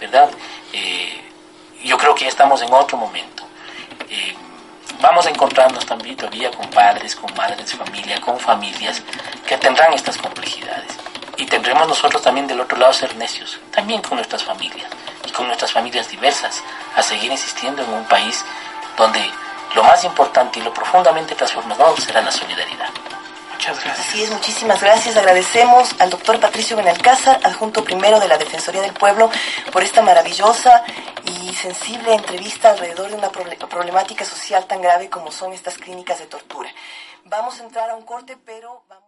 ¿verdad? 0.00 0.30
Eh, 0.72 1.22
yo 1.84 1.96
creo 1.98 2.14
que 2.14 2.22
ya 2.22 2.28
estamos 2.28 2.60
en 2.62 2.72
otro 2.72 2.96
momento. 2.98 3.44
Eh, 4.08 4.34
vamos 5.00 5.26
a 5.26 5.30
encontrarnos 5.30 5.84
también 5.86 6.16
todavía 6.16 6.50
con 6.50 6.68
padres, 6.70 7.14
con 7.16 7.32
madres 7.34 7.70
de 7.70 7.76
familia, 7.76 8.20
con 8.20 8.38
familias 8.38 9.02
que 9.46 9.56
tendrán 9.58 9.92
estas 9.92 10.16
complejidades. 10.16 10.92
Y 11.36 11.46
tendremos 11.46 11.86
nosotros 11.86 12.22
también 12.22 12.46
del 12.46 12.60
otro 12.60 12.78
lado 12.78 12.92
ser 12.92 13.14
necios, 13.16 13.58
también 13.70 14.00
con 14.00 14.16
nuestras 14.16 14.42
familias 14.42 14.88
y 15.26 15.30
con 15.30 15.46
nuestras 15.46 15.72
familias 15.72 16.08
diversas, 16.08 16.62
a 16.94 17.02
seguir 17.02 17.30
insistiendo 17.30 17.82
en 17.82 17.92
un 17.92 18.04
país 18.06 18.44
donde 18.96 19.30
lo 19.74 19.82
más 19.82 20.02
importante 20.04 20.58
y 20.58 20.62
lo 20.62 20.72
profundamente 20.72 21.34
transformador 21.34 22.00
será 22.00 22.22
la 22.22 22.32
solidaridad. 22.32 22.88
Muchas 23.56 23.82
gracias. 23.82 24.08
Así 24.08 24.22
es, 24.22 24.30
muchísimas 24.30 24.82
gracias. 24.82 25.16
Agradecemos 25.16 25.94
al 25.98 26.10
doctor 26.10 26.38
Patricio 26.38 26.76
Benalcázar, 26.76 27.40
adjunto 27.42 27.82
primero 27.82 28.20
de 28.20 28.28
la 28.28 28.36
Defensoría 28.36 28.82
del 28.82 28.92
Pueblo, 28.92 29.30
por 29.72 29.82
esta 29.82 30.02
maravillosa 30.02 30.84
y 31.24 31.54
sensible 31.54 32.12
entrevista 32.12 32.72
alrededor 32.72 33.08
de 33.08 33.14
una 33.14 33.30
problemática 33.30 34.26
social 34.26 34.66
tan 34.66 34.82
grave 34.82 35.08
como 35.08 35.32
son 35.32 35.54
estas 35.54 35.78
clínicas 35.78 36.18
de 36.18 36.26
tortura. 36.26 36.68
Vamos 37.24 37.58
a 37.58 37.64
entrar 37.64 37.88
a 37.88 37.96
un 37.96 38.04
corte, 38.04 38.36
pero 38.44 38.84
vamos... 38.90 39.04